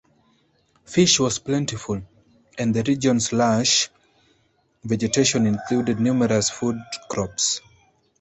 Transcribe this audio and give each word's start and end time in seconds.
Fish 0.83 1.19
was 1.19 1.37
plentiful, 1.37 2.01
and 2.57 2.73
the 2.73 2.81
region's 2.87 3.31
lush 3.31 3.87
vegetation 4.83 5.45
included 5.45 5.99
numerous 5.99 6.49
food 6.49 6.81
crops. 7.07 7.61